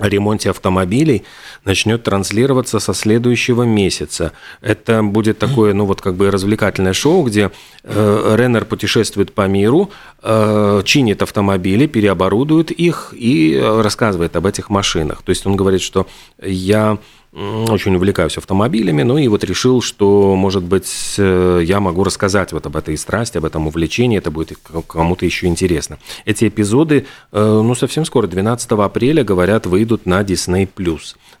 о 0.00 0.08
ремонте 0.08 0.50
автомобилей 0.50 1.24
начнет 1.64 2.02
транслироваться 2.02 2.80
со 2.80 2.94
следующего 2.94 3.64
месяца. 3.64 4.32
Это 4.62 5.02
будет 5.02 5.38
такое, 5.38 5.74
ну 5.74 5.84
вот 5.84 6.00
как 6.00 6.14
бы 6.14 6.30
развлекательное 6.30 6.94
шоу, 6.94 7.22
где 7.24 7.50
э, 7.82 8.34
Реннер 8.36 8.64
путешествует 8.64 9.32
по 9.32 9.46
миру, 9.46 9.90
э, 10.22 10.82
чинит 10.84 11.22
автомобили, 11.22 11.86
переоборудует 11.86 12.70
их 12.70 13.14
и 13.16 13.54
э, 13.54 13.82
рассказывает 13.82 14.36
об 14.36 14.46
этих 14.46 14.70
машинах. 14.70 15.22
То 15.22 15.30
есть 15.30 15.46
он 15.46 15.54
говорит, 15.54 15.82
что 15.82 16.06
я 16.42 16.98
очень 17.32 17.94
увлекаюсь 17.94 18.36
автомобилями, 18.36 19.02
ну 19.02 19.16
и 19.16 19.28
вот 19.28 19.44
решил, 19.44 19.80
что, 19.82 20.34
может 20.34 20.64
быть, 20.64 21.14
э, 21.16 21.60
я 21.64 21.78
могу 21.78 22.02
рассказать 22.02 22.52
вот 22.52 22.66
об 22.66 22.76
этой 22.76 22.98
страсти, 22.98 23.38
об 23.38 23.44
этом 23.44 23.68
увлечении, 23.68 24.18
это 24.18 24.32
будет 24.32 24.58
кому-то 24.88 25.24
еще 25.24 25.46
интересно. 25.46 25.98
Эти 26.24 26.48
эпизоды, 26.48 27.06
э, 27.30 27.40
ну, 27.40 27.74
совсем 27.76 28.04
скоро, 28.04 28.26
12 28.26 28.72
апреля, 28.84 29.22
говорят, 29.22 29.66
выйдут 29.66 30.06
на 30.06 30.22
Disney+. 30.22 30.68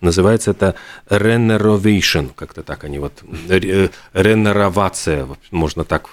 Называется 0.00 0.52
это 0.52 0.76
Renovation, 1.08 2.30
как-то 2.36 2.62
так 2.62 2.84
они 2.84 3.00
вот, 3.00 3.12
реновация, 4.12 5.26
можно 5.50 5.84
так, 5.84 6.08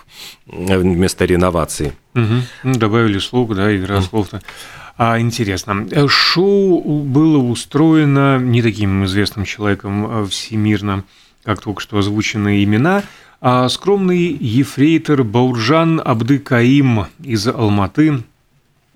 вместо 0.48 1.26
реновации. 1.26 1.94
Угу. 2.16 2.74
Добавили 2.74 3.20
слуг, 3.20 3.56
да, 3.56 3.76
игра 3.76 4.02
слов-то. 4.02 4.42
А, 4.98 5.20
интересно. 5.20 5.88
Э, 5.92 6.08
шоу 6.08 7.04
было 7.04 7.38
устроено 7.38 8.40
не 8.40 8.64
таким 8.64 9.06
известным 9.06 9.46
человеком 9.46 10.24
э, 10.24 10.26
всемирно, 10.26 11.04
как 11.44 11.62
только 11.62 11.82
что 11.82 12.00
озвученные 12.00 12.64
имена, 12.64 13.04
а 13.40 13.70
скромный 13.70 14.36
ефрейтор 14.40 15.24
Бауржан 15.24 16.02
Абдыкаим 16.04 17.06
из 17.24 17.48
Алматы 17.48 18.24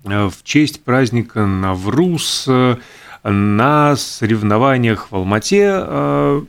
э, 0.04 0.30
в 0.30 0.44
честь 0.44 0.84
праздника 0.84 1.46
Навруз 1.46 2.50
на 3.24 3.96
соревнованиях 3.96 5.12
в 5.12 5.16
Алмате 5.16 6.44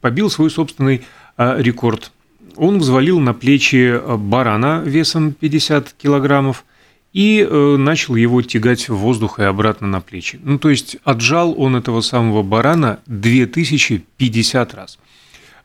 побил 0.00 0.30
свой 0.30 0.52
собственный 0.52 1.02
рекорд. 1.36 2.12
Он 2.54 2.78
взвалил 2.78 3.18
на 3.18 3.34
плечи 3.34 4.00
барана 4.18 4.82
весом 4.84 5.32
50 5.32 5.92
килограммов– 5.94 6.64
и 7.12 7.46
э, 7.48 7.76
начал 7.76 8.16
его 8.16 8.40
тягать 8.42 8.88
в 8.88 8.96
воздух 8.96 9.38
и 9.38 9.42
обратно 9.42 9.86
на 9.86 10.00
плечи. 10.00 10.40
Ну, 10.42 10.58
то 10.58 10.70
есть 10.70 10.96
отжал 11.04 11.54
он 11.58 11.76
этого 11.76 12.00
самого 12.00 12.42
барана 12.42 13.00
2050 13.06 14.74
раз. 14.74 14.98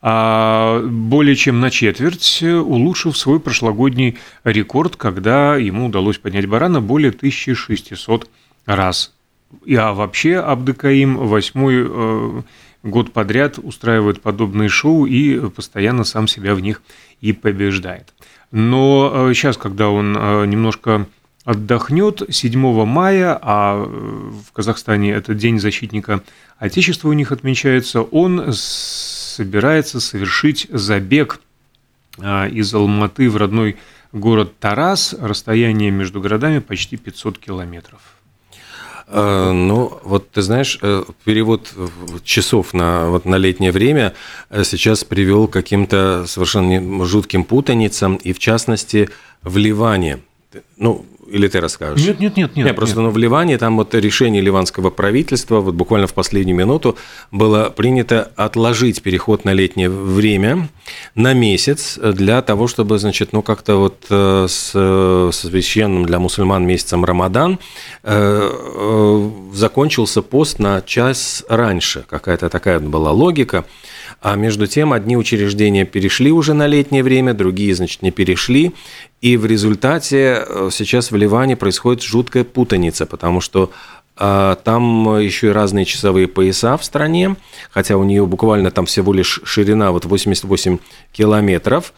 А 0.02 0.84
более 0.86 1.36
чем 1.36 1.60
на 1.60 1.72
четверть, 1.72 2.44
улучшив 2.44 3.18
свой 3.18 3.40
прошлогодний 3.40 4.18
рекорд, 4.44 4.96
когда 4.96 5.56
ему 5.56 5.88
удалось 5.88 6.18
поднять 6.18 6.46
барана 6.46 6.82
более 6.82 7.10
1600 7.10 8.30
раз. 8.66 9.14
А 9.70 9.94
вообще 9.94 10.36
Абдыкаим 10.36 11.18
восьмой 11.18 11.86
э, 11.88 12.42
год 12.84 13.14
подряд 13.14 13.58
устраивает 13.58 14.22
подобные 14.22 14.70
шоу 14.70 15.06
и 15.06 15.50
постоянно 15.50 16.04
сам 16.04 16.28
себя 16.28 16.54
в 16.54 16.60
них 16.60 16.82
и 17.22 17.32
побеждает. 17.34 18.14
Но 18.52 19.12
э, 19.30 19.34
сейчас, 19.34 19.58
когда 19.58 19.90
он 19.90 20.16
э, 20.18 20.46
немножко 20.46 21.08
отдохнет 21.48 22.24
7 22.30 22.86
мая, 22.86 23.40
а 23.42 23.82
э, 23.82 24.32
в 24.46 24.52
Казахстане 24.52 25.14
это 25.14 25.34
День 25.34 25.62
защитника 25.62 26.22
Отечества 26.58 27.08
у 27.08 27.14
них 27.14 27.32
отмечается, 27.32 28.02
он 28.02 28.52
собирается 28.52 30.02
совершить 30.02 30.68
забег 30.70 31.40
а, 32.20 32.48
из 32.50 32.74
Алматы 32.74 33.30
в 33.30 33.38
родной 33.38 33.78
город 34.12 34.60
Тарас. 34.60 35.16
Расстояние 35.18 35.90
между 35.90 36.20
городами 36.20 36.60
почти 36.60 36.98
500 36.98 37.38
километров. 37.38 38.02
Э, 39.08 39.52
ну, 39.54 40.02
вот 40.04 40.30
ты 40.32 40.42
знаешь, 40.42 40.78
э, 40.82 41.04
перевод 41.24 41.72
часов 42.26 42.74
на, 42.74 43.08
вот, 43.08 43.24
на 43.24 43.36
летнее 43.36 43.72
время 43.72 44.16
сейчас 44.64 45.06
привел 45.06 45.48
к 45.48 45.54
каким-то 45.54 46.26
совершенно 46.28 47.06
жутким 47.06 47.46
путаницам, 47.46 48.18
и 48.18 48.34
в 48.34 48.40
частности 48.40 49.10
в 49.44 49.56
Ливане. 49.56 50.20
Ну, 50.76 51.06
или 51.30 51.48
ты 51.48 51.60
расскажешь? 51.60 52.06
Нет, 52.06 52.20
нет, 52.20 52.38
нет. 52.38 52.56
Нет, 52.56 52.66
нет 52.68 52.76
просто 52.76 52.98
нет. 52.98 53.06
Ну, 53.06 53.10
в 53.12 53.18
Ливане 53.18 53.58
там 53.58 53.78
вот 53.78 53.94
решение 53.96 54.42
ливанского 54.42 54.90
правительства, 54.90 55.60
вот 55.60 55.76
буквально 55.76 56.08
в 56.08 56.14
последнюю 56.14 56.58
минуту, 56.58 56.98
было 57.32 57.70
принято 57.70 58.32
отложить 58.36 59.02
переход 59.02 59.46
на 59.46 59.54
летнее 59.54 59.90
время 59.90 60.70
на 61.16 61.34
месяц 61.34 61.98
для 61.98 62.42
того, 62.42 62.68
чтобы, 62.68 62.98
значит, 63.00 63.34
ну 63.34 63.42
как-то 63.42 63.76
вот 63.78 64.06
э, 64.10 64.46
с, 64.48 64.72
с 64.72 65.40
священным 65.40 66.06
для 66.06 66.20
мусульман 66.20 66.66
месяцем 66.66 67.04
Рамадан 67.06 67.60
э, 68.04 68.50
э, 68.52 69.30
закончился 69.54 70.22
пост 70.22 70.60
на 70.60 70.82
час 70.82 71.44
раньше. 71.50 72.06
Какая-то 72.08 72.50
такая 72.50 72.80
была 72.80 73.12
логика. 73.12 73.66
А 74.22 74.36
между 74.36 74.66
тем, 74.66 74.94
одни 74.94 75.16
учреждения 75.16 75.86
перешли 75.86 76.32
уже 76.32 76.54
на 76.54 76.68
летнее 76.68 77.04
время, 77.04 77.34
другие, 77.34 77.76
значит, 77.76 78.02
не 78.02 78.12
перешли. 78.12 78.74
И 79.22 79.38
в 79.38 79.46
результате 79.46 80.44
э, 80.48 80.70
сейчас 80.72 81.12
в 81.12 81.16
Ливане 81.16 81.56
происходит 81.56 82.02
жуткая 82.02 82.44
путаница, 82.44 83.06
потому 83.06 83.42
что 83.42 83.72
э, 84.18 84.56
там 84.64 85.20
еще 85.20 85.48
и 85.48 85.52
разные 85.52 85.86
часовые 85.86 86.28
пояса 86.28 86.78
в 86.78 86.84
стране, 86.84 87.36
хотя 87.70 87.98
у 87.98 88.04
нее 88.04 88.26
буквально 88.26 88.72
там 88.72 88.86
всего 88.88 89.14
лишь 89.14 89.40
ширина 89.44 89.92
вот 89.92 90.06
88 90.06 90.80
километров, 91.12 91.94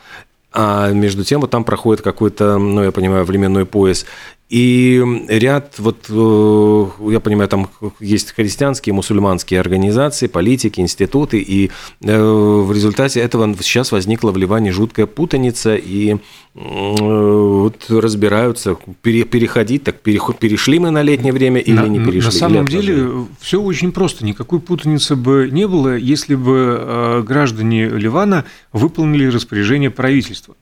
а 0.52 0.92
между 0.92 1.24
тем 1.24 1.42
вот 1.42 1.52
там 1.52 1.64
проходит 1.64 2.02
какой-то, 2.02 2.58
ну, 2.58 2.84
я 2.84 2.92
понимаю, 2.92 3.24
временной 3.24 3.66
пояс. 3.66 4.06
И 4.50 5.04
ряд, 5.28 5.76
вот 5.78 6.08
э, 6.10 6.86
я 7.12 7.20
понимаю, 7.20 7.48
там 7.50 7.70
есть 8.00 8.32
христианские, 8.32 8.94
мусульманские 8.94 9.60
организации, 9.60 10.26
политики, 10.26 10.82
институты, 10.82 11.40
и 11.40 11.70
э, 12.02 12.20
в 12.20 12.72
результате 12.74 13.20
этого 13.20 13.56
сейчас 13.62 13.92
возникла 13.92 14.32
в 14.32 14.38
Ливане 14.38 14.72
жуткая 14.72 15.06
путаница, 15.06 15.76
и 15.76 16.18
вот 16.56 17.86
разбираются, 17.90 18.76
переходить, 19.04 19.84
так 19.84 20.02
перешли 20.02 20.80
мы 20.80 20.90
на 20.90 21.04
летнее 21.04 21.32
время 21.32 21.62
или 21.62 21.76
на, 21.76 21.86
не 21.86 22.00
перешли. 22.00 22.26
На 22.26 22.32
самом 22.32 22.68
деле 22.68 23.28
все 23.40 23.62
очень 23.62 23.92
просто, 23.92 24.26
никакой 24.26 24.60
путаницы 24.60 25.16
бы 25.16 25.48
не 25.52 25.68
было, 25.68 25.96
если 25.96 26.34
бы 26.34 26.76
э, 26.80 27.24
граждане 27.26 27.88
Ливана 27.88 28.46
выполнили 28.74 29.28
распоряжение 29.28 29.92
правительства. 29.92 30.56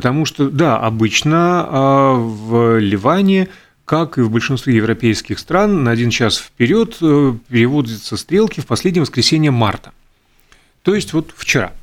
Потому 0.00 0.24
что, 0.24 0.48
да, 0.48 0.78
обычно 0.78 1.66
а, 1.68 2.14
в 2.14 2.78
Ливане, 2.78 3.48
как 3.84 4.16
и 4.16 4.22
в 4.22 4.30
большинстве 4.30 4.74
европейских 4.74 5.38
стран, 5.38 5.84
на 5.84 5.90
один 5.90 6.08
час 6.08 6.38
вперед 6.38 6.96
э, 7.02 7.34
переводятся 7.50 8.16
стрелки 8.16 8.60
в 8.60 8.66
последнее 8.66 9.02
воскресенье 9.02 9.50
марта. 9.50 9.92
То 10.84 10.94
есть 10.94 11.12
вот 11.12 11.34
вчера. 11.36 11.74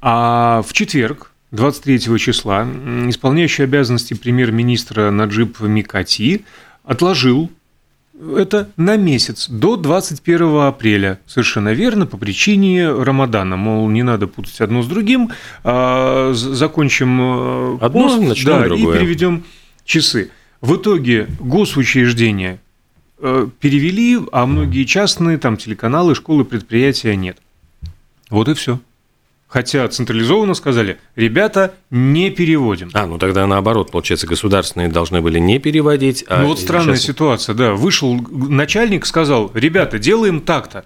А 0.00 0.62
в 0.66 0.72
четверг, 0.72 1.30
23 1.52 2.18
числа, 2.18 2.66
исполняющий 3.08 3.62
обязанности 3.62 4.14
премьер-министра 4.14 5.12
Наджиб 5.12 5.60
Микати 5.60 6.44
отложил 6.82 7.52
это 8.36 8.70
на 8.76 8.96
месяц, 8.96 9.48
до 9.48 9.76
21 9.76 10.60
апреля. 10.60 11.20
Совершенно 11.26 11.72
верно, 11.72 12.06
по 12.06 12.16
причине 12.16 12.90
Рамадана. 12.90 13.56
Мол, 13.56 13.88
не 13.88 14.02
надо 14.02 14.26
путать 14.26 14.60
одно 14.60 14.82
с 14.82 14.86
другим. 14.86 15.30
А, 15.62 16.32
закончим 16.34 17.20
э, 17.20 17.78
одно, 17.80 18.08
пост, 18.08 18.20
начнем 18.20 18.46
да, 18.46 18.64
другое. 18.68 18.96
и 18.96 18.98
переведем 18.98 19.44
часы. 19.84 20.30
В 20.60 20.76
итоге 20.76 21.28
госучреждения 21.40 22.60
э, 23.18 23.48
перевели, 23.60 24.20
а 24.32 24.46
многие 24.46 24.84
частные, 24.84 25.38
там 25.38 25.56
телеканалы, 25.56 26.14
школы, 26.14 26.44
предприятия 26.44 27.16
нет. 27.16 27.38
Вот 28.30 28.48
и 28.48 28.54
все. 28.54 28.80
Хотя 29.54 29.86
централизованно 29.86 30.54
сказали, 30.54 30.98
ребята, 31.14 31.74
не 31.88 32.30
переводим. 32.30 32.90
А, 32.92 33.06
ну 33.06 33.18
тогда 33.18 33.46
наоборот, 33.46 33.92
получается, 33.92 34.26
государственные 34.26 34.88
должны 34.88 35.20
были 35.20 35.38
не 35.38 35.60
переводить. 35.60 36.24
А 36.26 36.40
ну 36.40 36.48
вот 36.48 36.58
странная 36.58 36.96
сейчас... 36.96 37.06
ситуация, 37.06 37.54
да. 37.54 37.74
Вышел 37.74 38.14
начальник, 38.14 39.06
сказал, 39.06 39.52
ребята, 39.54 40.00
делаем 40.00 40.40
так-то. 40.40 40.84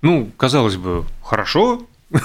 Ну, 0.00 0.30
казалось 0.38 0.76
бы, 0.76 1.04
хорошо, 1.22 1.82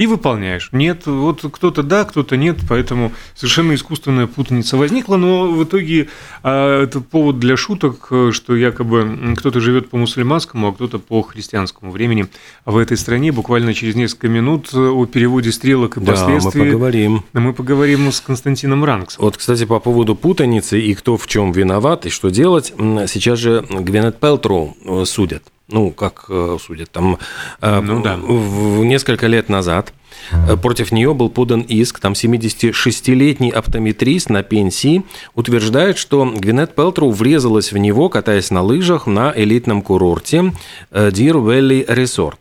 и 0.00 0.06
выполняешь. 0.06 0.70
Нет, 0.72 1.04
вот 1.04 1.44
кто-то 1.52 1.82
да, 1.82 2.06
кто-то 2.06 2.38
нет, 2.38 2.56
поэтому 2.66 3.12
совершенно 3.34 3.74
искусственная 3.74 4.26
путаница 4.26 4.78
возникла, 4.78 5.16
но 5.16 5.50
в 5.52 5.62
итоге 5.62 6.08
а, 6.42 6.84
это 6.84 7.02
повод 7.02 7.38
для 7.38 7.54
шуток, 7.58 8.10
что 8.32 8.56
якобы 8.56 9.34
кто-то 9.36 9.60
живет 9.60 9.90
по 9.90 9.98
мусульманскому, 9.98 10.68
а 10.68 10.72
кто-то 10.72 10.98
по 11.00 11.20
христианскому 11.20 11.92
времени 11.92 12.28
в 12.64 12.78
этой 12.78 12.96
стране. 12.96 13.30
Буквально 13.30 13.74
через 13.74 13.94
несколько 13.94 14.28
минут 14.28 14.72
о 14.72 15.04
переводе 15.04 15.52
стрелок 15.52 15.98
и 15.98 16.00
да, 16.00 16.12
последствий. 16.12 16.62
мы 16.62 16.66
поговорим. 16.70 17.24
Мы 17.34 17.52
поговорим 17.52 18.10
с 18.10 18.22
Константином 18.22 18.86
Ранксом. 18.86 19.22
Вот, 19.22 19.36
кстати, 19.36 19.66
по 19.66 19.80
поводу 19.80 20.14
путаницы 20.14 20.80
и 20.80 20.94
кто 20.94 21.18
в 21.18 21.26
чем 21.26 21.52
виноват 21.52 22.06
и 22.06 22.08
что 22.08 22.30
делать, 22.30 22.72
сейчас 22.78 23.38
же 23.38 23.66
Гвинет 23.68 24.18
Пелтру 24.18 24.78
э, 24.82 25.04
судят 25.04 25.42
ну, 25.70 25.90
как 25.90 26.26
э, 26.28 26.56
судят, 26.60 26.90
там 26.90 27.18
э, 27.60 27.80
ну, 27.80 28.02
да. 28.02 28.16
несколько 28.16 29.26
лет 29.26 29.48
назад 29.48 29.92
э, 30.32 30.56
против 30.56 30.92
нее 30.92 31.14
был 31.14 31.30
подан 31.30 31.60
иск, 31.60 32.00
там 32.00 32.12
76-летний 32.12 33.50
оптометрист 33.50 34.30
на 34.30 34.42
пенсии 34.42 35.04
утверждает, 35.34 35.98
что 35.98 36.24
Гвинет 36.24 36.74
Пелтру 36.74 37.10
врезалась 37.10 37.72
в 37.72 37.78
него, 37.78 38.08
катаясь 38.08 38.50
на 38.50 38.62
лыжах 38.62 39.06
на 39.06 39.32
элитном 39.34 39.82
курорте 39.82 40.52
Deer 40.90 41.34
Valley 41.34 41.86
Resort. 41.86 42.38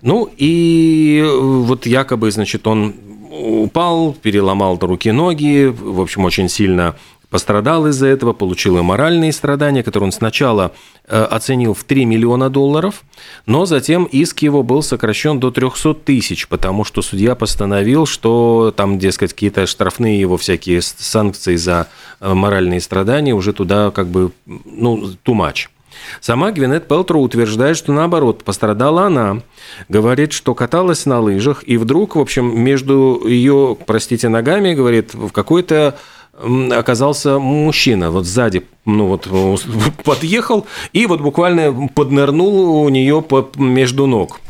Ну 0.00 0.30
и 0.36 1.24
вот 1.26 1.86
якобы, 1.86 2.30
значит, 2.30 2.66
он 2.66 2.94
упал, 3.30 4.12
переломал 4.12 4.78
руки-ноги, 4.78 5.66
в 5.66 6.00
общем, 6.00 6.24
очень 6.24 6.48
сильно 6.48 6.94
пострадал 7.32 7.86
из-за 7.86 8.08
этого, 8.08 8.34
получил 8.34 8.78
и 8.78 8.82
моральные 8.82 9.32
страдания, 9.32 9.82
которые 9.82 10.08
он 10.08 10.12
сначала 10.12 10.72
э, 11.08 11.24
оценил 11.24 11.72
в 11.72 11.82
3 11.82 12.04
миллиона 12.04 12.50
долларов, 12.50 13.04
но 13.46 13.64
затем 13.64 14.04
иск 14.04 14.42
его 14.42 14.62
был 14.62 14.82
сокращен 14.82 15.40
до 15.40 15.50
300 15.50 15.94
тысяч, 15.94 16.46
потому 16.46 16.84
что 16.84 17.00
судья 17.00 17.34
постановил, 17.34 18.04
что 18.04 18.72
там, 18.76 18.98
дескать, 18.98 19.32
какие-то 19.32 19.66
штрафные 19.66 20.20
его 20.20 20.36
всякие 20.36 20.82
санкции 20.82 21.56
за 21.56 21.88
э, 22.20 22.34
моральные 22.34 22.82
страдания 22.82 23.34
уже 23.34 23.54
туда 23.54 23.90
как 23.90 24.08
бы, 24.08 24.32
ну, 24.46 25.16
much. 25.26 25.68
Сама 26.20 26.50
Гвинет 26.50 26.86
Пелтро 26.86 27.18
утверждает, 27.18 27.76
что 27.78 27.92
наоборот, 27.92 28.44
пострадала 28.44 29.04
она. 29.06 29.38
Говорит, 29.88 30.32
что 30.32 30.54
каталась 30.54 31.06
на 31.06 31.20
лыжах, 31.20 31.64
и 31.66 31.78
вдруг, 31.78 32.16
в 32.16 32.20
общем, 32.20 32.60
между 32.60 33.22
ее, 33.26 33.76
простите, 33.86 34.28
ногами, 34.28 34.74
говорит, 34.74 35.14
в 35.14 35.30
какой-то 35.30 35.96
оказался 36.32 37.38
мужчина. 37.38 38.10
Вот 38.10 38.26
сзади, 38.26 38.64
ну 38.84 39.06
вот 39.06 39.28
подъехал 40.04 40.66
и 40.92 41.06
вот 41.06 41.20
буквально 41.20 41.88
поднырнул 41.88 42.82
у 42.82 42.88
нее 42.88 43.24
между 43.56 44.06
ног, 44.06 44.40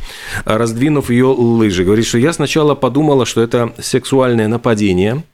раздвинув 0.45 1.11
ее 1.11 1.27
лыжи. 1.27 1.85
Говорит, 1.85 2.07
что 2.07 2.19
я 2.19 2.33
сначала 2.33 2.75
подумала, 2.75 3.27
что 3.27 3.41
это 3.41 3.73
сексуальное 3.79 4.49
нападение, 4.49 5.25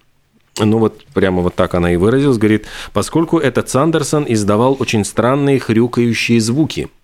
ну 0.59 0.79
вот 0.79 1.05
прямо 1.15 1.43
вот 1.43 1.55
так 1.55 1.75
она 1.75 1.93
и 1.93 1.97
выразилась, 1.97 2.39
говорит, 2.39 2.67
поскольку 2.93 3.39
этот 3.39 3.69
Сандерсон 3.69 4.25
издавал 4.29 4.77
очень 4.81 5.05
странные 5.05 5.61
хрюкающие 5.61 6.41
звуки– 6.41 6.89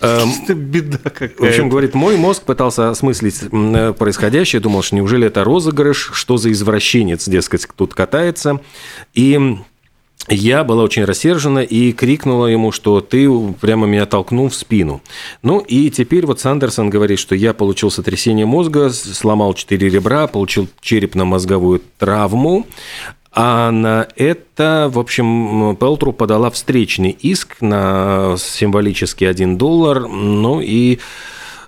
Эм, 0.00 0.30
это 0.42 0.54
беда 0.54 0.98
какая-то. 0.98 1.42
В 1.42 1.46
общем, 1.46 1.68
говорит, 1.68 1.94
мой 1.94 2.16
мозг 2.16 2.42
пытался 2.42 2.90
осмыслить 2.90 3.40
э, 3.50 3.92
происходящее, 3.92 4.60
думал, 4.60 4.82
что 4.82 4.96
неужели 4.96 5.26
это 5.26 5.42
розыгрыш, 5.42 6.10
что 6.12 6.36
за 6.36 6.52
извращенец, 6.52 7.28
дескать, 7.28 7.66
тут 7.76 7.94
катается. 7.94 8.60
И 9.14 9.58
я 10.28 10.64
была 10.64 10.82
очень 10.82 11.04
рассержена 11.04 11.62
и 11.62 11.92
крикнула 11.92 12.46
ему, 12.46 12.72
что 12.72 13.00
ты 13.00 13.28
прямо 13.60 13.86
меня 13.86 14.06
толкнул 14.06 14.48
в 14.48 14.54
спину. 14.54 15.00
Ну 15.42 15.60
и 15.60 15.88
теперь 15.90 16.26
вот 16.26 16.40
Сандерсон 16.40 16.90
говорит, 16.90 17.18
что 17.18 17.34
я 17.34 17.54
получил 17.54 17.90
сотрясение 17.90 18.44
мозга, 18.44 18.90
сломал 18.90 19.54
четыре 19.54 19.88
ребра, 19.88 20.26
получил 20.26 20.68
черепно-мозговую 20.80 21.80
травму, 21.98 22.66
а 23.38 23.70
на 23.70 24.08
это, 24.16 24.88
в 24.90 24.98
общем, 24.98 25.76
Пелтру 25.76 26.14
подала 26.14 26.50
встречный 26.50 27.10
иск 27.10 27.60
на 27.60 28.36
символический 28.38 29.28
1 29.28 29.58
доллар. 29.58 30.08
Ну 30.08 30.62
и 30.62 31.00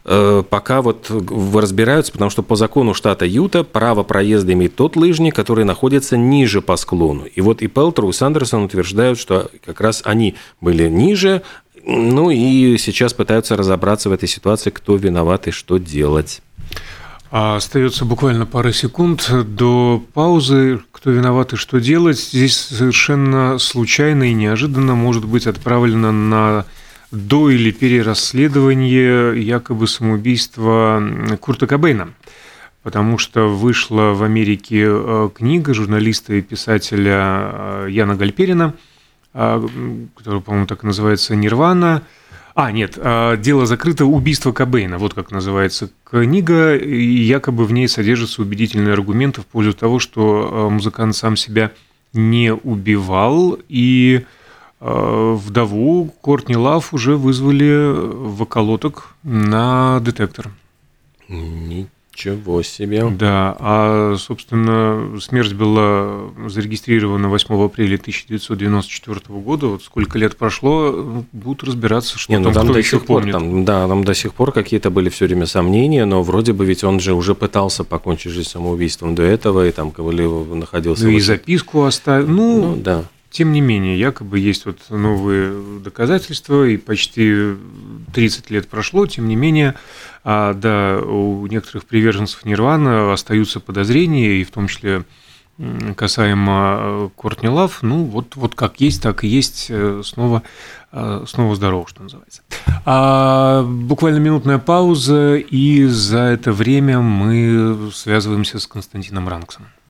э, 0.07 0.43
пока 0.49 0.81
вот 0.81 1.11
разбираются, 1.55 2.13
потому 2.13 2.31
что 2.31 2.43
по 2.43 2.57
закону 2.57 2.95
штата 2.95 3.27
Юта 3.27 3.65
право 3.65 4.03
проезда 4.03 4.55
имеет 4.55 4.77
тот 4.77 4.97
лыжник, 4.97 5.35
который 5.35 5.67
находится 5.67 6.17
ниже 6.17 6.63
по 6.63 6.77
склону. 6.77 7.27
И 7.27 7.43
вот 7.43 7.61
и 7.61 7.67
Пелтру, 7.67 8.09
и 8.09 8.15
Сандерсон 8.15 8.63
утверждают, 8.63 9.19
что 9.19 9.51
как 9.63 9.83
раз 9.83 10.01
они 10.07 10.37
были 10.63 10.89
ниже, 10.89 11.43
ну 11.85 12.31
и 12.31 12.79
сейчас 12.79 13.13
пытаются 13.13 13.59
разобраться 13.59 14.09
в 14.09 14.13
этой 14.13 14.29
ситуации, 14.29 14.71
кто 14.71 14.97
виноват 14.97 15.49
и 15.49 15.51
что 15.51 15.77
делать. 15.77 16.41
А 17.31 17.57
остается 17.57 18.07
буквально 18.07 18.47
пара 18.47 18.73
секунд 18.73 19.31
до 19.55 20.03
паузы. 20.15 20.81
Кто 20.93 21.11
виноват 21.11 21.53
и 21.53 21.57
что 21.57 21.79
делать? 21.79 22.19
Здесь 22.19 22.57
совершенно 22.57 23.59
случайно 23.59 24.31
и 24.31 24.33
неожиданно 24.33 24.95
может 24.95 25.27
быть 25.27 25.47
отправлено 25.47 26.11
на 26.11 26.65
до 27.11 27.51
или 27.51 27.71
перерасследование 27.71 29.43
якобы 29.43 29.87
самоубийства 29.89 31.03
Курта 31.41 31.67
Кобейна. 31.67 32.15
Потому 32.83 33.19
что 33.19 33.49
вышла 33.49 34.15
в 34.15 34.23
Америке 34.23 34.87
э, 34.89 35.29
книга 35.35 35.75
журналиста 35.75 36.33
и 36.35 36.41
писателя 36.41 37.21
э, 37.21 37.89
Яна 37.91 38.15
Гальперина, 38.15 38.73
э, 39.35 39.67
которая, 40.17 40.41
по-моему, 40.41 40.67
так 40.67 40.83
и 40.85 40.87
называется 40.87 41.37
«Нирвана», 41.37 42.03
а, 42.61 42.73
нет, 42.73 42.95
а, 42.97 43.37
дело 43.37 43.67
закрыто 43.67 44.05
убийство 44.05 44.51
Кобейна, 44.51 44.99
вот 44.99 45.15
как 45.15 45.31
называется 45.31 45.91
книга, 46.03 46.75
и 46.75 47.07
якобы 47.07 47.65
в 47.65 47.73
ней 47.73 47.87
содержатся 47.87 48.43
убедительные 48.43 48.95
аргументы 48.95 49.43
в 49.43 49.47
пользу 49.47 49.75
того, 49.75 50.01
что 50.01 50.49
а, 50.51 50.69
музыкант 50.69 51.15
сам 51.15 51.37
себя 51.37 51.71
не 52.13 52.53
убивал, 52.53 53.57
и 53.69 54.25
а, 54.81 55.35
вдову 55.35 56.13
Кортни 56.21 56.57
Лав 56.57 56.93
уже 56.93 57.17
вызвали 57.17 57.93
в 57.93 58.43
околоток 58.43 59.15
на 59.23 60.01
детектор. 60.01 60.51
Ничего 61.29 61.98
себе. 62.63 63.09
Да, 63.11 63.57
а, 63.59 64.17
собственно, 64.19 65.21
смерть 65.21 65.53
была 65.55 66.31
зарегистрирована 66.49 67.29
8 67.29 67.65
апреля 67.65 67.97
1994 67.97 69.21
года. 69.41 69.67
Вот 69.67 69.83
сколько 69.83 70.19
лет 70.19 70.37
прошло, 70.37 71.25
будут 71.33 71.65
разбираться, 71.65 72.19
что 72.19 72.33
Не, 72.33 72.39
ну, 72.39 72.53
там, 72.53 72.65
кто 72.65 72.73
до 72.73 72.79
еще 72.79 72.99
сих 72.99 73.07
помнит. 73.07 73.33
Пор, 73.33 73.43
там, 73.43 73.65
да, 73.65 73.89
там 73.89 74.05
до 74.05 74.15
сих 74.15 74.35
пор 74.35 74.53
какие-то 74.53 74.91
были 74.91 75.09
все 75.09 75.27
время 75.27 75.47
сомнения, 75.47 76.05
но 76.05 76.23
вроде 76.23 76.53
бы 76.53 76.65
ведь 76.65 76.85
он 76.85 77.01
же 77.01 77.15
уже 77.15 77.35
пытался 77.35 77.85
покончить 77.85 78.33
жизнь 78.33 78.49
самоубийством 78.49 79.15
до 79.15 79.23
этого, 79.23 79.67
и 79.67 79.73
там 79.73 79.91
были, 79.91 80.23
находился... 80.55 81.05
Ну, 81.05 81.11
и 81.11 81.21
записку 81.21 81.85
оставил. 81.85 82.29
Ну, 82.29 82.63
ну 82.63 82.77
да. 82.77 83.05
Тем 83.31 83.53
не 83.53 83.61
менее, 83.61 83.99
якобы 83.99 84.39
есть 84.39 84.65
вот 84.65 84.79
новые 84.89 85.53
доказательства, 85.85 86.67
и 86.67 86.79
почти 86.79 87.53
30 88.15 88.51
лет 88.51 88.69
прошло, 88.69 89.07
тем 89.07 89.29
не 89.29 89.37
менее, 89.37 89.75
а, 90.31 90.53
да, 90.53 91.01
у 91.01 91.47
некоторых 91.47 91.87
приверженцев 91.87 92.45
Нирвана 92.45 93.15
остаются 93.15 93.61
подозрения, 93.61 94.43
и 94.43 94.45
в 94.45 94.51
том 94.51 94.69
числе 94.69 95.05
касаемо 95.97 97.11
Кортни 97.17 97.49
Лав, 97.49 97.83
ну 97.83 98.05
вот, 98.05 98.37
вот 98.37 98.55
как 98.55 98.79
есть, 98.79 99.03
так 99.03 99.25
и 99.25 99.27
есть, 99.27 99.69
э, 99.71 100.03
снова, 100.05 100.43
э, 100.93 101.25
снова 101.27 101.57
здорово, 101.57 101.87
что 101.89 102.03
называется. 102.03 102.43
А, 102.85 103.63
буквально 103.63 104.19
минутная 104.19 104.59
пауза, 104.59 105.37
и 105.37 105.87
за 105.87 106.19
это 106.19 106.53
время 106.53 107.01
мы 107.01 107.91
связываемся 107.95 108.59
с 108.59 108.67
Константином 108.67 109.31
Ранксом. 109.31 109.65